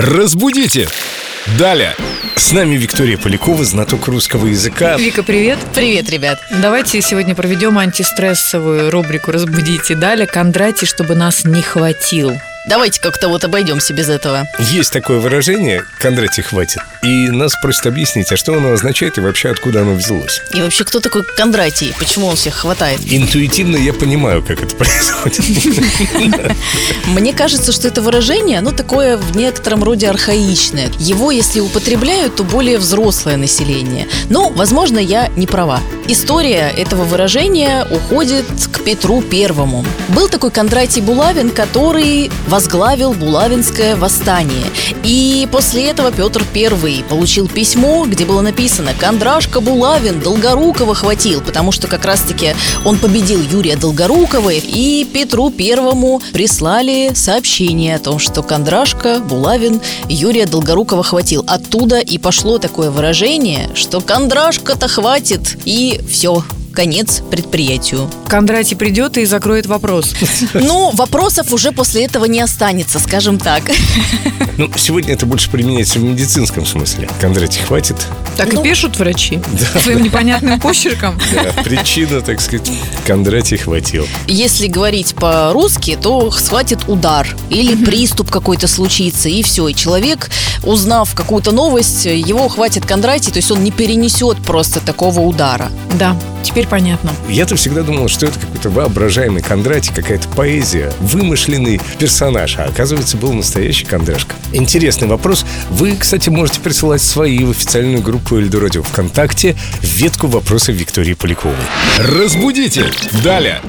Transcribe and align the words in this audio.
Разбудите! 0.00 0.86
Далее! 1.58 1.96
С 2.36 2.52
нами 2.52 2.76
Виктория 2.76 3.18
Полякова, 3.18 3.64
знаток 3.64 4.06
русского 4.06 4.46
языка. 4.46 4.96
Вика, 4.96 5.24
привет. 5.24 5.58
Привет, 5.74 6.08
ребят. 6.08 6.38
Давайте 6.62 7.02
сегодня 7.02 7.34
проведем 7.34 7.76
антистрессовую 7.78 8.92
рубрику 8.92 9.32
«Разбудите 9.32 9.96
Далее». 9.96 10.28
Кондратий, 10.28 10.86
чтобы 10.86 11.16
нас 11.16 11.44
не 11.44 11.62
хватил. 11.62 12.30
Давайте 12.68 13.00
как-то 13.00 13.28
вот 13.28 13.44
обойдемся 13.44 13.94
без 13.94 14.10
этого. 14.10 14.46
Есть 14.58 14.92
такое 14.92 15.20
выражение 15.20 15.84
«Кондратий 15.98 16.42
хватит». 16.42 16.82
И 17.02 17.30
нас 17.30 17.54
просят 17.62 17.86
объяснить, 17.86 18.30
а 18.30 18.36
что 18.36 18.54
оно 18.54 18.72
означает 18.72 19.16
и 19.16 19.22
вообще 19.22 19.48
откуда 19.48 19.80
оно 19.80 19.94
взялось. 19.94 20.42
И 20.52 20.60
вообще, 20.60 20.84
кто 20.84 21.00
такой 21.00 21.22
Кондратий? 21.22 21.94
Почему 21.98 22.26
он 22.26 22.36
всех 22.36 22.56
хватает? 22.56 23.00
Интуитивно 23.10 23.76
я 23.76 23.94
понимаю, 23.94 24.42
как 24.42 24.62
это 24.62 24.74
происходит. 24.76 25.40
Мне 27.06 27.32
кажется, 27.32 27.72
что 27.72 27.88
это 27.88 28.02
выражение, 28.02 28.58
оно 28.58 28.72
такое 28.72 29.16
в 29.16 29.34
некотором 29.34 29.82
роде 29.82 30.06
архаичное. 30.08 30.90
Его, 30.98 31.30
если 31.30 31.60
употребляют, 31.60 32.36
то 32.36 32.44
более 32.44 32.76
взрослое 32.76 33.38
население. 33.38 34.08
Но, 34.28 34.50
возможно, 34.50 34.98
я 34.98 35.28
не 35.36 35.46
права. 35.46 35.80
История 36.10 36.72
этого 36.74 37.04
выражения 37.04 37.86
уходит 37.90 38.46
к 38.72 38.82
Петру 38.82 39.20
Первому. 39.20 39.84
Был 40.08 40.30
такой 40.30 40.50
Кондратий 40.50 41.02
Булавин, 41.02 41.50
который 41.50 42.30
возглавил 42.46 43.12
Булавинское 43.12 43.94
восстание. 43.94 44.64
И 45.04 45.46
после 45.52 45.90
этого 45.90 46.10
Петр 46.10 46.42
I 46.54 47.04
получил 47.06 47.46
письмо, 47.46 48.06
где 48.06 48.24
было 48.24 48.40
написано 48.40 48.92
«Кондрашка 48.98 49.60
Булавин 49.60 50.20
Долгорукова 50.20 50.94
хватил», 50.94 51.42
потому 51.42 51.72
что 51.72 51.88
как 51.88 52.06
раз-таки 52.06 52.54
он 52.86 52.96
победил 52.96 53.42
Юрия 53.42 53.76
Долгорукова, 53.76 54.48
и 54.48 55.04
Петру 55.04 55.50
Первому 55.50 56.22
прислали 56.32 57.12
сообщение 57.14 57.96
о 57.96 57.98
том, 57.98 58.18
что 58.18 58.42
Кондрашка 58.42 59.18
Булавин 59.18 59.82
Юрия 60.08 60.46
Долгорукова 60.46 61.02
хватил. 61.02 61.44
Оттуда 61.46 61.98
и 61.98 62.16
пошло 62.16 62.56
такое 62.56 62.90
выражение, 62.90 63.68
что 63.74 64.00
Кондрашка-то 64.00 64.88
хватит, 64.88 65.58
и 65.66 65.97
все, 66.06 66.42
конец 66.78 67.22
предприятию. 67.28 68.08
Кондратий 68.28 68.76
придет 68.76 69.18
и 69.18 69.24
закроет 69.24 69.66
вопрос. 69.66 70.14
Ну, 70.54 70.92
вопросов 70.92 71.52
уже 71.52 71.72
после 71.72 72.04
этого 72.04 72.26
не 72.26 72.40
останется, 72.40 73.00
скажем 73.00 73.40
так. 73.40 73.64
Ну, 74.56 74.70
сегодня 74.76 75.14
это 75.14 75.26
больше 75.26 75.50
применяется 75.50 75.98
в 75.98 76.04
медицинском 76.04 76.66
смысле. 76.66 77.08
Кондратий 77.20 77.62
хватит. 77.62 77.96
Так 78.36 78.52
Ну. 78.52 78.60
и 78.60 78.64
пишут 78.64 78.96
врачи 78.98 79.40
своим 79.82 80.02
непонятным 80.02 80.60
почерком. 80.60 81.18
Да, 81.32 81.62
причина, 81.62 82.20
так 82.20 82.40
сказать, 82.40 82.70
Кондратий 83.06 83.56
хватил. 83.56 84.06
Если 84.26 84.68
говорить 84.68 85.14
по-русски, 85.16 85.98
то 86.00 86.30
схватит 86.30 86.88
удар 86.88 87.26
или 87.50 87.74
приступ 87.84 88.30
какой-то 88.30 88.68
случится, 88.68 89.28
и 89.28 89.42
все. 89.42 89.66
И 89.68 89.74
человек, 89.74 90.30
узнав 90.64 91.14
какую-то 91.14 91.50
новость, 91.50 92.04
его 92.06 92.48
хватит 92.48 92.86
Кондратий, 92.86 93.32
то 93.32 93.38
есть 93.38 93.50
он 93.50 93.64
не 93.64 93.70
перенесет 93.72 94.38
просто 94.38 94.80
такого 94.80 95.20
удара. 95.20 95.70
Да, 95.98 96.16
теперь 96.42 96.66
понятно. 96.66 97.12
Я-то 97.28 97.56
всегда 97.56 97.82
думал, 97.82 98.08
что 98.08 98.26
это 98.26 98.38
какой-то 98.38 98.70
воображаемый 98.70 99.42
Кондратий, 99.42 99.92
какая-то 99.94 100.28
поэзия, 100.28 100.92
вымышленный 101.00 101.80
персонаж, 101.98 102.58
а 102.58 102.64
оказывается 102.64 103.16
был 103.16 103.32
настоящий 103.32 103.84
Кондрашка. 103.84 104.34
Интересный 104.52 105.08
вопрос. 105.08 105.44
Вы, 105.70 105.96
кстати, 105.96 106.28
можете 106.28 106.60
присылать 106.60 107.02
свои 107.02 107.44
в 107.44 107.50
официальную 107.50 108.02
группу 108.02 108.36
Эльду 108.36 108.60
Радио 108.60 108.82
ВКонтакте 108.82 109.56
в 109.80 109.84
ветку 109.84 110.26
вопросов 110.26 110.74
Виктории 110.74 111.14
Поляковой. 111.14 111.56
Разбудите! 111.98 112.86
Далее! 113.22 113.60